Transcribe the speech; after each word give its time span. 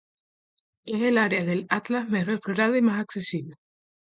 Es 0.83 0.99
el 1.03 1.19
área 1.19 1.43
del 1.43 1.67
Atlas 1.69 2.09
mejor 2.09 2.33
explorada 2.33 2.75
y 2.75 2.81
más 2.81 2.99
accesible. 3.01 3.57